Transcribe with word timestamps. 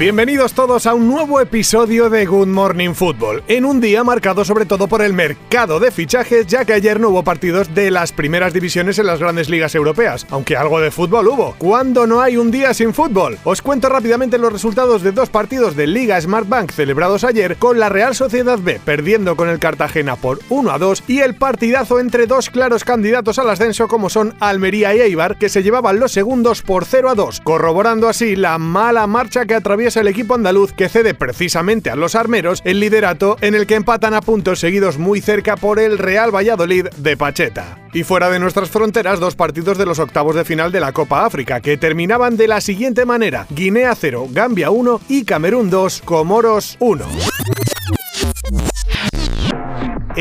Bienvenidos 0.00 0.54
todos 0.54 0.86
a 0.86 0.94
un 0.94 1.08
nuevo 1.08 1.42
episodio 1.42 2.08
de 2.08 2.24
Good 2.24 2.46
Morning 2.46 2.94
Football, 2.94 3.42
en 3.48 3.66
un 3.66 3.82
día 3.82 4.02
marcado 4.02 4.46
sobre 4.46 4.64
todo 4.64 4.88
por 4.88 5.02
el 5.02 5.12
mercado 5.12 5.78
de 5.78 5.90
fichajes, 5.90 6.46
ya 6.46 6.64
que 6.64 6.72
ayer 6.72 6.98
no 6.98 7.10
hubo 7.10 7.22
partidos 7.22 7.74
de 7.74 7.90
las 7.90 8.10
primeras 8.10 8.54
divisiones 8.54 8.98
en 8.98 9.04
las 9.04 9.20
grandes 9.20 9.50
ligas 9.50 9.74
europeas, 9.74 10.26
aunque 10.30 10.56
algo 10.56 10.80
de 10.80 10.90
fútbol 10.90 11.28
hubo. 11.28 11.54
¿Cuándo 11.58 12.06
no 12.06 12.22
hay 12.22 12.38
un 12.38 12.50
día 12.50 12.72
sin 12.72 12.94
fútbol? 12.94 13.36
Os 13.44 13.60
cuento 13.60 13.90
rápidamente 13.90 14.38
los 14.38 14.50
resultados 14.50 15.02
de 15.02 15.12
dos 15.12 15.28
partidos 15.28 15.76
de 15.76 15.86
Liga 15.86 16.18
Smartbank 16.18 16.72
celebrados 16.72 17.22
ayer, 17.22 17.56
con 17.56 17.78
la 17.78 17.90
Real 17.90 18.14
Sociedad 18.14 18.58
B 18.58 18.80
perdiendo 18.82 19.36
con 19.36 19.50
el 19.50 19.58
Cartagena 19.58 20.16
por 20.16 20.38
1 20.48 20.70
a 20.70 20.78
2 20.78 21.04
y 21.08 21.18
el 21.18 21.34
partidazo 21.34 22.00
entre 22.00 22.26
dos 22.26 22.48
claros 22.48 22.84
candidatos 22.84 23.38
al 23.38 23.50
ascenso 23.50 23.86
como 23.86 24.08
son 24.08 24.34
Almería 24.40 24.94
y 24.94 25.02
Eibar, 25.02 25.36
que 25.36 25.50
se 25.50 25.62
llevaban 25.62 26.00
los 26.00 26.12
segundos 26.12 26.62
por 26.62 26.86
0 26.86 27.10
a 27.10 27.14
2, 27.14 27.42
corroborando 27.42 28.08
así 28.08 28.34
la 28.34 28.56
mala 28.56 29.06
marcha 29.06 29.44
que 29.44 29.52
atraviesa 29.52 29.89
el 29.96 30.08
equipo 30.08 30.34
andaluz 30.34 30.72
que 30.72 30.88
cede 30.88 31.14
precisamente 31.14 31.90
a 31.90 31.96
los 31.96 32.14
armeros 32.14 32.60
el 32.64 32.80
liderato 32.80 33.36
en 33.40 33.54
el 33.54 33.66
que 33.66 33.74
empatan 33.74 34.14
a 34.14 34.20
puntos 34.20 34.60
seguidos 34.60 34.98
muy 34.98 35.20
cerca 35.20 35.56
por 35.56 35.78
el 35.78 35.98
Real 35.98 36.34
Valladolid 36.34 36.86
de 36.96 37.16
Pacheta. 37.16 37.78
Y 37.92 38.04
fuera 38.04 38.30
de 38.30 38.38
nuestras 38.38 38.70
fronteras, 38.70 39.20
dos 39.20 39.34
partidos 39.34 39.78
de 39.78 39.86
los 39.86 39.98
octavos 39.98 40.34
de 40.36 40.44
final 40.44 40.72
de 40.72 40.80
la 40.80 40.92
Copa 40.92 41.24
África, 41.24 41.60
que 41.60 41.76
terminaban 41.76 42.36
de 42.36 42.48
la 42.48 42.60
siguiente 42.60 43.04
manera: 43.04 43.46
Guinea 43.50 43.94
0, 43.94 44.28
Gambia 44.30 44.70
1 44.70 45.00
y 45.08 45.24
Camerún 45.24 45.70
2, 45.70 46.02
Comoros 46.04 46.76
1 46.78 47.59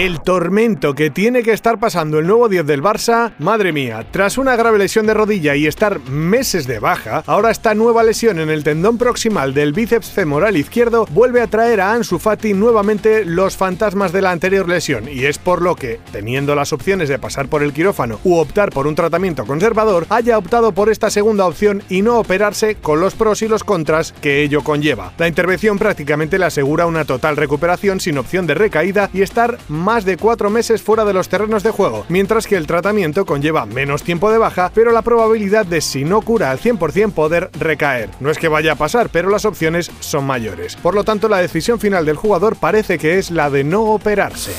el 0.06 0.22
tormento 0.22 0.96
que 0.96 1.10
tiene 1.10 1.44
que 1.44 1.52
estar 1.52 1.78
pasando 1.78 2.20
el 2.20 2.28
nuevo 2.28 2.48
10 2.48 2.66
del 2.66 2.82
Barça, 2.82 3.34
madre 3.38 3.74
mía, 3.74 4.06
tras 4.10 4.38
una 4.38 4.56
grave 4.56 4.78
lesión 4.78 5.06
de 5.06 5.14
rodilla 5.14 5.58
y 5.58 5.68
estar 5.68 6.00
meses 6.08 6.68
de 6.68 6.80
baja, 6.80 7.22
ahora 7.28 7.52
esta 7.52 7.74
nueva 7.74 8.02
lesión 8.04 8.40
en 8.40 8.50
el 8.50 8.64
tendón 8.64 8.98
proximal 8.98 9.54
del 9.54 9.74
bíceps 9.74 10.10
femoral 10.10 10.56
izquierdo 10.56 11.06
vuelve 11.12 11.42
a 11.42 11.48
traer 11.48 11.82
a 11.82 11.92
Ansu 11.92 12.18
Fati 12.18 12.54
nuevamente 12.54 13.26
los 13.26 13.58
fantasmas 13.58 14.14
de 14.14 14.22
la 14.22 14.32
anterior 14.32 14.70
lesión 14.70 15.10
y 15.12 15.26
es 15.26 15.38
por 15.38 15.62
lo 15.62 15.76
que, 15.76 16.00
teniendo 16.14 16.56
las 16.56 16.72
opciones 16.72 17.10
de 17.10 17.20
pasar 17.20 17.50
por 17.50 17.62
el 17.62 17.74
quirófano 17.74 18.22
u 18.24 18.38
optar 18.38 18.70
por 18.70 18.88
un 18.88 18.96
tratamiento 18.96 19.46
conservador, 19.46 20.08
haya 20.12 20.38
optado 20.38 20.72
por 20.72 20.90
esta 20.90 21.10
segunda 21.10 21.46
opción 21.46 21.84
y 21.90 22.04
no 22.04 22.20
operarse 22.20 22.76
con 22.76 23.02
los 23.02 23.16
pros 23.16 23.42
y 23.42 23.50
los 23.50 23.66
contras 23.66 24.14
que 24.22 24.44
ello 24.44 24.64
conlleva. 24.64 25.12
La 25.18 25.28
intervención 25.28 25.78
prácticamente 25.78 26.40
le 26.40 26.46
asegura 26.46 26.86
una 26.86 27.04
total 27.04 27.36
recuperación 27.36 28.00
sin 28.00 28.18
opción 28.18 28.48
de 28.48 28.54
recaída 28.54 29.10
y 29.14 29.24
estar 29.24 29.58
más 29.68 29.89
más 29.90 30.06
de 30.06 30.18
cuatro 30.18 30.52
meses 30.52 30.84
fuera 30.84 31.04
de 31.04 31.14
los 31.14 31.30
terrenos 31.30 31.64
de 31.64 31.72
juego, 31.72 32.06
mientras 32.10 32.46
que 32.46 32.56
el 32.56 32.68
tratamiento 32.68 33.26
conlleva 33.26 33.66
menos 33.66 34.04
tiempo 34.04 34.32
de 34.32 34.38
baja, 34.38 34.72
pero 34.72 34.92
la 34.92 35.02
probabilidad 35.02 35.66
de 35.66 35.82
si 35.82 36.04
no 36.04 36.22
cura 36.22 36.52
al 36.52 36.60
100% 36.60 37.12
poder 37.12 37.50
recaer. 37.60 38.12
No 38.20 38.30
es 38.30 38.38
que 38.38 38.50
vaya 38.50 38.74
a 38.74 38.76
pasar, 38.76 39.10
pero 39.10 39.32
las 39.32 39.46
opciones 39.46 39.90
son 40.00 40.28
mayores. 40.28 40.76
Por 40.76 40.94
lo 40.94 41.04
tanto, 41.04 41.28
la 41.28 41.40
decisión 41.40 41.80
final 41.80 42.06
del 42.06 42.18
jugador 42.18 42.56
parece 42.56 43.00
que 43.00 43.18
es 43.18 43.32
la 43.32 43.50
de 43.50 43.64
no 43.64 43.82
operarse. 43.86 44.52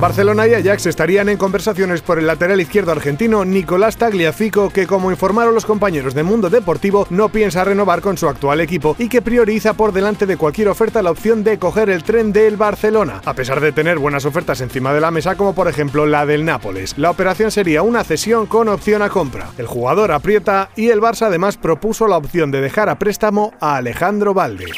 Barcelona 0.00 0.46
y 0.46 0.54
Ajax 0.54 0.86
estarían 0.86 1.28
en 1.28 1.36
conversaciones 1.36 2.00
por 2.00 2.18
el 2.18 2.26
lateral 2.26 2.58
izquierdo 2.58 2.90
argentino 2.90 3.44
Nicolás 3.44 3.98
Tagliafico, 3.98 4.70
que 4.70 4.86
como 4.86 5.10
informaron 5.10 5.52
los 5.52 5.66
compañeros 5.66 6.14
de 6.14 6.22
Mundo 6.22 6.48
Deportivo, 6.48 7.06
no 7.10 7.28
piensa 7.28 7.64
renovar 7.64 8.00
con 8.00 8.16
su 8.16 8.26
actual 8.26 8.62
equipo 8.62 8.96
y 8.98 9.10
que 9.10 9.20
prioriza 9.20 9.74
por 9.74 9.92
delante 9.92 10.24
de 10.24 10.38
cualquier 10.38 10.68
oferta 10.68 11.02
la 11.02 11.10
opción 11.10 11.44
de 11.44 11.58
coger 11.58 11.90
el 11.90 12.02
tren 12.02 12.32
del 12.32 12.56
Barcelona, 12.56 13.20
a 13.26 13.34
pesar 13.34 13.60
de 13.60 13.72
tener 13.72 13.98
buenas 13.98 14.24
ofertas 14.24 14.62
encima 14.62 14.94
de 14.94 15.02
la 15.02 15.10
mesa 15.10 15.34
como 15.34 15.54
por 15.54 15.68
ejemplo 15.68 16.06
la 16.06 16.24
del 16.24 16.46
Nápoles. 16.46 16.96
La 16.96 17.10
operación 17.10 17.50
sería 17.50 17.82
una 17.82 18.02
cesión 18.02 18.46
con 18.46 18.68
opción 18.68 19.02
a 19.02 19.10
compra. 19.10 19.50
El 19.58 19.66
jugador 19.66 20.12
aprieta 20.12 20.70
y 20.76 20.88
el 20.88 21.02
Barça 21.02 21.26
además 21.26 21.58
propuso 21.58 22.08
la 22.08 22.16
opción 22.16 22.50
de 22.50 22.62
dejar 22.62 22.88
a 22.88 22.98
préstamo 22.98 23.52
a 23.60 23.76
Alejandro 23.76 24.32
Valde. 24.32 24.72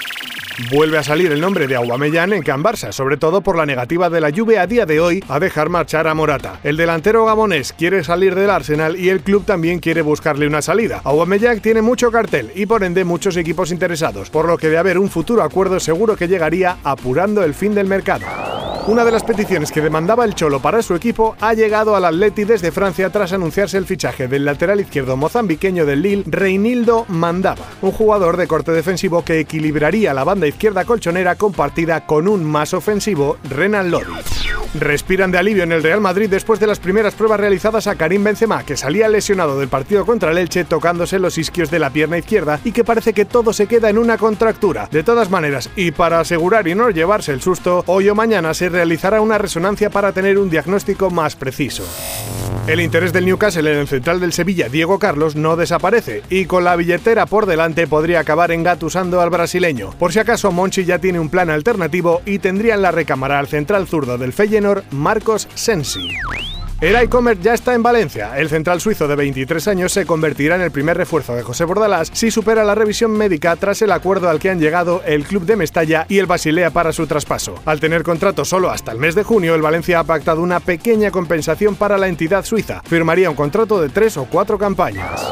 Vuelve 0.71 0.99
a 0.99 1.03
salir 1.03 1.33
el 1.33 1.41
nombre 1.41 1.67
de 1.67 1.77
Aubameyang 1.77 2.33
en 2.33 2.43
Can 2.43 2.62
Barça, 2.62 2.93
sobre 2.93 3.17
todo 3.17 3.41
por 3.41 3.56
la 3.56 3.67
negativa 3.67 4.09
de 4.11 4.21
la 4.21 4.31
Juve 4.31 4.59
a 4.59 4.67
día 4.67 4.87
de 4.87 5.00
hoy 5.00 5.25
a 5.28 5.41
dejar 5.41 5.69
marchar 5.69 6.06
a 6.06 6.15
Morata. 6.15 6.61
El 6.62 6.77
delantero 6.77 7.25
gabonés 7.25 7.73
quiere 7.73 8.05
salir 8.05 8.34
del 8.34 8.50
Arsenal 8.50 8.97
y 8.97 9.09
el 9.09 9.21
club 9.21 9.45
también 9.45 9.81
quiere 9.81 10.03
buscarle 10.03 10.47
una 10.47 10.62
salida. 10.62 11.00
Aubameyang 11.05 11.61
tiene 11.61 11.83
mucho 11.83 12.11
cartel 12.11 12.53
y 12.55 12.67
por 12.67 12.84
ende 12.84 13.05
muchos 13.05 13.37
equipos 13.37 13.73
interesados, 13.73 14.31
por 14.31 14.47
lo 14.47 14.59
que 14.59 14.69
de 14.69 14.78
haber 14.78 14.99
un 14.99 15.11
futuro 15.11 15.43
acuerdo 15.43 15.81
seguro 15.81 16.17
que 16.17 16.28
llegaría 16.28 16.77
apurando 16.84 17.43
el 17.43 17.55
fin 17.55 17.75
del 17.75 17.87
mercado. 17.87 18.27
Una 18.88 19.04
de 19.04 19.12
las 19.12 19.22
peticiones 19.22 19.70
que 19.70 19.81
demandaba 19.81 20.25
el 20.25 20.34
Cholo 20.34 20.60
para 20.60 20.82
su 20.82 20.97
equipo 20.97 21.37
ha 21.41 21.54
llegado 21.54 21.94
al 21.94 22.04
Atleti 22.04 22.43
desde 22.43 22.72
Francia 22.72 23.10
tras 23.10 23.32
anunciarse 23.32 23.78
el 23.78 23.87
fichaje 23.87 24.26
del 24.26 24.44
lateral 24.44 24.81
izquierdo 24.81 25.16
mozambiqueño 25.16 25.87
del 25.87 26.03
Lille, 26.03 26.25
Reinildo 26.26 27.04
Mandaba, 27.06 27.65
un 27.81 27.93
jugador 27.93 28.37
de 28.37 28.48
corte 28.48 28.72
defensivo 28.72 29.25
que 29.25 29.38
equilibraría 29.38 30.12
la 30.12 30.25
banda 30.25 30.48
izquierda 30.48 30.84
colchonera 30.84 31.37
compartida 31.37 32.06
con 32.06 32.26
un 32.26 32.43
más 32.43 32.75
ofensivo 32.75 33.37
Renan 33.48 33.93
Lodi. 33.93 34.15
Respiran 34.75 35.31
de 35.31 35.38
alivio 35.38 35.62
en 35.62 35.72
el 35.72 35.82
Real 35.82 36.00
Madrid 36.00 36.31
después 36.31 36.59
de 36.59 36.66
las 36.66 36.81
primeras 36.81 37.14
pruebas 37.14 37.38
realizadas 37.38 37.87
a 37.87 37.94
Karim 37.94 38.25
Benzema, 38.25 38.64
que 38.64 38.76
salía 38.76 39.06
lesionado 39.06 39.60
del 39.60 39.69
partido 39.69 40.06
contra 40.06 40.31
el 40.32 40.38
Elche 40.38 40.64
tocándose 40.64 41.19
los 41.19 41.37
isquios 41.37 41.70
de 41.70 41.78
la 41.78 41.91
pierna 41.91 42.19
izquierda 42.19 42.59
y 42.64 42.72
que 42.72 42.82
parece 42.82 43.12
que 43.12 43.26
todo 43.26 43.53
se 43.53 43.66
queda 43.66 43.91
en 43.91 43.99
una 43.99 44.16
contractura. 44.16 44.88
De 44.91 45.04
todas 45.04 45.31
maneras, 45.31 45.69
y 45.76 45.91
para 45.91 46.20
asegurar 46.20 46.66
y 46.66 46.75
no 46.75 46.88
llevarse 46.88 47.32
el 47.32 47.43
susto, 47.43 47.84
hoy 47.87 48.09
o 48.09 48.14
mañana 48.14 48.54
se 48.54 48.70
realizará 48.72 49.21
una 49.21 49.38
resonancia 49.38 49.91
para 49.91 50.12
tener 50.12 50.38
un 50.38 50.50
diagnóstico 50.50 51.10
más 51.10 51.37
preciso. 51.37 51.84
El 52.66 52.81
interés 52.81 53.12
del 53.12 53.25
Newcastle 53.27 53.72
en 53.72 53.78
el 53.78 53.88
central 53.88 54.21
del 54.21 54.33
Sevilla, 54.33 54.69
Diego 54.69 54.99
Carlos, 54.99 55.34
no 55.37 55.56
desaparece 55.56 56.22
y 56.31 56.47
con 56.47 56.65
la 56.65 56.77
billetera 56.77 57.27
por 57.27 57.47
delante 57.47 57.87
podría 57.87 58.21
acabar 58.21 58.53
engatusando 58.53 59.21
al 59.21 59.31
brasileño. 59.31 59.91
Por 59.99 60.12
si 60.12 60.21
acaso, 60.21 60.53
Monchi 60.53 60.84
ya 60.84 60.99
tiene 60.99 61.21
un 61.21 61.28
plan 61.28 61.50
alternativo 61.50 62.22
y 62.25 62.38
tendría 62.38 62.75
en 62.75 62.82
la 62.82 62.93
recámara 62.93 63.38
al 63.38 63.49
central 63.49 63.87
zurdo 63.87 64.16
del 64.16 64.32
Feyenoord, 64.32 64.84
Marcos 64.93 65.49
Sensi. 65.55 66.09
El 66.82 67.00
iCommerce 67.00 67.44
ya 67.44 67.54
está 67.54 67.75
en 67.75 67.82
Valencia. 67.84 68.37
El 68.37 68.48
central 68.48 68.81
suizo 68.81 69.06
de 69.06 69.15
23 69.15 69.69
años 69.69 69.93
se 69.93 70.04
convertirá 70.04 70.56
en 70.56 70.62
el 70.62 70.72
primer 70.72 70.97
refuerzo 70.97 71.37
de 71.37 71.44
José 71.44 71.65
Bordalás 71.65 72.10
si 72.12 72.32
supera 72.32 72.65
la 72.65 72.75
revisión 72.75 73.12
médica 73.12 73.54
tras 73.54 73.82
el 73.82 73.93
acuerdo 73.93 74.28
al 74.28 74.41
que 74.41 74.50
han 74.50 74.59
llegado 74.59 75.00
el 75.06 75.22
club 75.22 75.44
de 75.44 75.54
Mestalla 75.54 76.06
y 76.09 76.19
el 76.19 76.26
Basilea 76.26 76.70
para 76.70 76.93
su 76.93 77.06
traspaso. 77.06 77.54
Al 77.66 77.78
tener 77.78 78.03
contrato 78.03 78.44
solo 78.44 78.69
hasta 78.69 78.91
el 78.91 78.98
mes 78.98 79.15
de 79.15 79.22
junio, 79.22 79.54
el 79.54 79.62
Valencia 79.62 80.00
ha 80.00 80.04
pactado 80.04 80.43
una 80.43 80.59
pequeña 80.59 81.12
compensación 81.12 81.76
para 81.76 81.98
la 81.98 82.09
entidad 82.09 82.44
suiza. 82.44 82.82
Firmaría 82.84 83.31
un 83.31 83.37
contrato 83.37 83.81
de 83.81 83.88
tres 83.88 84.16
o 84.16 84.25
cuatro 84.25 84.59
campañas. 84.59 85.22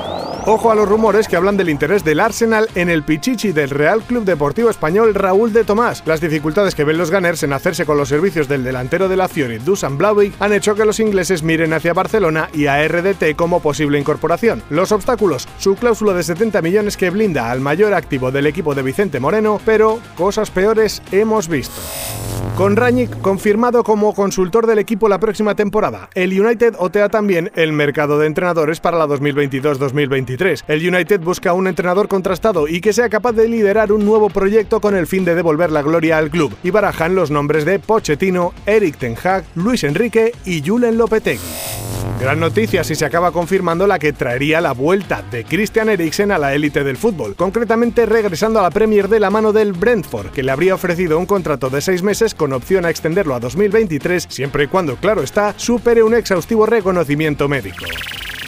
Ojo 0.47 0.71
a 0.71 0.75
los 0.75 0.89
rumores 0.89 1.29
que 1.29 1.37
hablan 1.37 1.59
del 1.59 1.69
interés 1.69 2.03
del 2.03 2.19
Arsenal 2.19 2.67
en 2.75 2.89
el 2.89 3.03
Pichichi 3.03 3.53
del 3.53 3.69
Real 3.69 4.03
Club 4.03 4.25
Deportivo 4.25 4.71
Español 4.71 5.15
Raúl 5.15 5.53
de 5.53 5.65
Tomás. 5.65 6.03
Las 6.07 6.23
dificultades 6.23 6.75
que 6.75 6.85
ven 6.85 6.97
los 6.97 7.11
Gunners 7.11 7.43
en 7.43 7.53
hacerse 7.53 7.85
con 7.85 7.99
los 7.99 8.09
servicios 8.09 8.49
del 8.49 8.65
delantero 8.65 9.09
de 9.09 9.19
la 9.19 9.29
Fiori, 9.29 9.59
Dusan 9.59 9.99
Blauvik, 9.99 10.35
han 10.41 10.55
hecho 10.55 10.75
que 10.75 10.87
los 10.87 10.99
ingleses 10.99 11.43
miren 11.43 11.75
hacia 11.75 11.93
Barcelona 11.93 12.49
y 12.55 12.67
a 12.67 12.87
RDT 12.89 13.37
como 13.37 13.61
posible 13.61 13.99
incorporación. 13.99 14.63
Los 14.71 14.93
obstáculos, 14.93 15.47
su 15.59 15.77
cláusula 15.77 16.15
de 16.15 16.23
70 16.23 16.63
millones 16.63 16.97
que 16.97 17.11
blinda 17.11 17.51
al 17.51 17.61
mayor 17.61 17.93
activo 17.93 18.31
del 18.31 18.47
equipo 18.47 18.75
de 18.75 18.83
Vicente 18.83 19.21
Moreno, 19.21 19.61
pero 19.67 20.01
cosas 20.17 20.51
peores 20.51 21.03
hemos 21.13 21.49
visto. 21.49 21.81
Con 22.57 22.77
Ranić 22.77 23.21
confirmado 23.23 23.83
como 23.85 24.15
consultor 24.15 24.67
del 24.67 24.79
equipo 24.79 25.09
la 25.09 25.19
próxima 25.19 25.55
temporada, 25.55 26.11
el 26.15 26.39
United 26.39 26.75
otea 26.79 27.09
también 27.09 27.51
el 27.55 27.73
mercado 27.73 28.19
de 28.19 28.27
entrenadores 28.27 28.81
para 28.81 28.99
la 28.99 29.07
2022-2023. 29.07 30.65
El 30.69 30.87
United 30.87 31.21
busca 31.21 31.55
un 31.55 31.69
entrenador 31.69 32.09
contrastado 32.09 32.69
y 32.69 32.81
que 32.81 32.93
sea 32.93 33.09
capaz 33.09 33.33
de 33.33 33.49
liderar 33.49 33.93
un 33.93 34.05
nuevo 34.05 34.29
proyecto 34.29 34.81
con 34.81 34.95
el 34.95 35.07
fin 35.07 35.25
de 35.25 35.35
devolver 35.35 35.73
la 35.73 35.83
gloria 35.83 36.19
al 36.19 36.31
club, 36.31 36.55
y 36.63 36.71
barajan 36.71 37.15
los 37.15 37.31
nombres 37.31 37.65
de 37.65 37.79
Pochettino, 37.79 38.53
Eric 38.67 38.99
Ten 38.99 39.17
Hag, 39.23 39.45
Luis 39.55 39.85
Enrique 39.85 40.33
y 40.45 40.63
Julen 40.63 40.99
Lopetegui. 40.99 41.70
Gran 42.21 42.39
noticia 42.39 42.85
si 42.85 42.95
se 42.95 43.07
acaba 43.07 43.33
confirmando 43.33 43.87
la 43.87 43.99
que 43.99 44.13
traería 44.13 44.61
la 44.61 44.73
vuelta 44.73 45.23
de 45.31 45.43
Christian 45.43 45.89
Eriksen 45.89 46.31
a 46.31 46.37
la 46.37 46.55
élite 46.55 46.85
del 46.85 46.99
fútbol, 46.99 47.35
concretamente 47.35 48.05
regresando 48.05 48.59
a 48.59 48.63
la 48.63 48.71
Premier 48.71 49.09
de 49.09 49.21
la 49.21 49.31
mano 49.31 49.55
del 49.55 49.73
Brentford, 49.73 50.31
que 50.31 50.43
le 50.43 50.53
habría 50.53 50.75
ofrecido 50.75 51.19
un 51.19 51.25
contrato 51.25 51.71
de 51.71 51.81
seis 51.81 52.03
meses 52.03 52.35
con 52.35 52.53
opción 52.53 52.85
a 52.85 52.91
extenderlo 52.91 53.35
a 53.35 53.41
2023, 53.41 54.27
siempre 54.29 54.65
y 54.65 54.67
cuando, 54.67 54.97
claro 54.97 55.23
está, 55.23 55.55
supere 55.57 56.03
un 56.03 56.13
exhaustivo 56.13 56.67
reconocimiento 56.67 57.49
médico. 57.49 57.87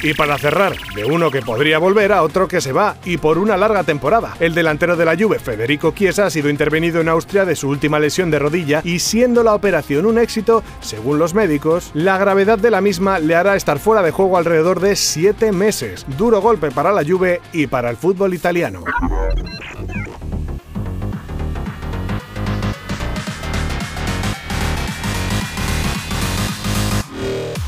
Y 0.05 0.15
para 0.15 0.37
cerrar, 0.37 0.75
de 0.97 1.05
uno 1.05 1.31
que 1.31 1.43
podría 1.43 1.79
volver 1.79 2.13
a 2.13 2.23
otro 2.23 2.49
que 2.49 2.61
se 2.61 2.73
va, 2.73 2.97
y 3.05 3.19
por 3.19 3.39
una 3.39 3.57
larga 3.57 3.85
temporada. 3.85 4.35
El 4.41 4.53
delantero 4.53 4.97
de 4.97 5.05
la 5.05 5.17
Juve, 5.17 5.39
Federico 5.39 5.93
Chiesa, 5.93 6.27
ha 6.27 6.31
sido 6.31 6.51
intervenido 6.51 7.01
en 7.01 7.09
Austria 7.09 7.45
de 7.45 7.55
su 7.55 7.69
última 7.69 8.01
lesión 8.01 8.29
de 8.31 8.41
rodilla 8.41 8.81
y 8.83 8.99
siendo 8.99 9.45
la 9.45 9.55
operación 9.55 10.07
un 10.07 10.19
éxito, 10.19 10.65
según 10.81 11.21
los 11.21 11.35
médicos, 11.35 11.93
la 11.95 12.19
gravedad 12.19 12.59
de 12.59 12.73
la 12.73 12.81
misma 12.81 13.21
le 13.21 13.37
hará 13.37 13.55
estar 13.55 13.79
fuera 13.79 14.03
de 14.03 14.11
juego 14.11 14.37
alrededor 14.37 14.81
de 14.81 14.97
7 14.97 15.53
meses. 15.53 16.05
Duro 16.19 16.41
golpe 16.41 16.73
para 16.73 16.91
la 16.91 17.05
Juve 17.05 17.41
y 17.53 17.69
para 17.69 17.89
el 17.89 17.97
fútbol 17.97 18.35
italiano. 18.35 18.83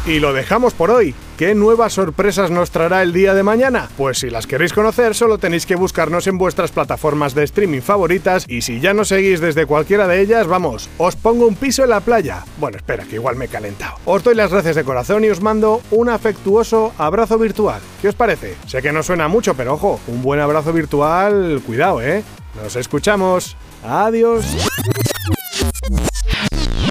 Y 0.07 0.19
lo 0.19 0.33
dejamos 0.33 0.75
por 0.75 0.91
hoy. 0.91 1.15
¿Qué 1.37 1.53
nuevas 1.57 1.95
sorpresas 1.95 2.53
nos 2.53 2.71
traerá 2.71 3.03
el 3.03 3.13
día 3.13 3.35
de 3.35 3.43
mañana? 3.43 3.89
Pues 3.97 4.19
si 4.19 4.31
las 4.31 4.47
queréis 4.47 4.73
conocer, 4.73 5.17
solo 5.17 5.37
tenéis 5.37 5.67
que 5.67 5.75
buscarnos 5.75 6.29
en 6.29 6.39
vuestras 6.39 6.71
plataformas 6.71 7.35
de 7.35 7.43
streaming 7.43 7.81
favoritas 7.81 8.45
y 8.49 8.63
si 8.63 8.79
ya 8.79 8.95
nos 8.95 9.09
seguís 9.09 9.41
desde 9.41 9.67
cualquiera 9.67 10.07
de 10.07 10.21
ellas, 10.21 10.47
vamos, 10.47 10.89
os 10.97 11.17
pongo 11.17 11.49
un 11.49 11.57
piso 11.57 11.83
en 11.83 11.91
la 11.91 11.99
playa. 11.99 12.45
Bueno, 12.61 12.77
espera, 12.77 13.03
que 13.03 13.17
igual 13.17 13.35
me 13.35 13.47
he 13.47 13.49
calentado. 13.49 13.97
Os 14.05 14.23
doy 14.23 14.37
las 14.37 14.53
gracias 14.53 14.77
de 14.77 14.85
corazón 14.85 15.25
y 15.25 15.29
os 15.29 15.41
mando 15.41 15.81
un 15.91 16.09
afectuoso 16.09 16.93
abrazo 16.99 17.37
virtual. 17.37 17.81
¿Qué 18.01 18.09
os 18.11 18.15
parece? 18.15 18.55
Sé 18.69 18.81
que 18.81 18.93
no 18.93 19.03
suena 19.03 19.27
mucho, 19.27 19.55
pero 19.55 19.75
ojo, 19.75 19.99
un 20.07 20.23
buen 20.23 20.39
abrazo 20.39 20.73
virtual, 20.73 21.61
cuidado, 21.67 22.01
¿eh? 22.01 22.23
Nos 22.63 22.77
escuchamos. 22.77 23.57
Adiós. 23.83 24.47